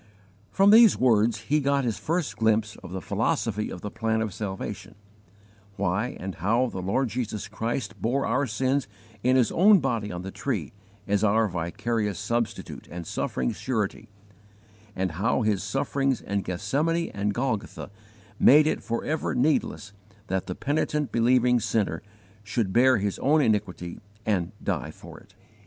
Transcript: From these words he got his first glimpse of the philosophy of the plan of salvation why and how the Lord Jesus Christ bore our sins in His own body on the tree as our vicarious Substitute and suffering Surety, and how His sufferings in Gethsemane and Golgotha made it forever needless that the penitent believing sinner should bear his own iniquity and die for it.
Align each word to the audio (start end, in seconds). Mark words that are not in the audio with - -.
From 0.49 0.71
these 0.71 0.97
words 0.97 1.41
he 1.41 1.59
got 1.59 1.83
his 1.83 1.99
first 1.99 2.35
glimpse 2.35 2.75
of 2.77 2.91
the 2.91 3.03
philosophy 3.03 3.69
of 3.71 3.81
the 3.81 3.91
plan 3.91 4.19
of 4.23 4.33
salvation 4.33 4.95
why 5.75 6.17
and 6.19 6.33
how 6.41 6.65
the 6.69 6.81
Lord 6.81 7.09
Jesus 7.09 7.47
Christ 7.47 8.01
bore 8.01 8.25
our 8.25 8.47
sins 8.47 8.87
in 9.21 9.35
His 9.35 9.51
own 9.51 9.79
body 9.79 10.11
on 10.11 10.23
the 10.23 10.31
tree 10.31 10.73
as 11.07 11.23
our 11.23 11.47
vicarious 11.47 12.17
Substitute 12.17 12.87
and 12.89 13.05
suffering 13.05 13.51
Surety, 13.51 14.09
and 14.95 15.11
how 15.11 15.43
His 15.43 15.61
sufferings 15.61 16.19
in 16.19 16.41
Gethsemane 16.41 17.11
and 17.13 17.31
Golgotha 17.31 17.91
made 18.39 18.65
it 18.65 18.81
forever 18.81 19.35
needless 19.35 19.93
that 20.25 20.47
the 20.47 20.55
penitent 20.55 21.11
believing 21.11 21.59
sinner 21.59 22.01
should 22.43 22.73
bear 22.73 22.97
his 22.97 23.19
own 23.19 23.39
iniquity 23.39 23.99
and 24.25 24.51
die 24.63 24.89
for 24.89 25.19
it. 25.19 25.35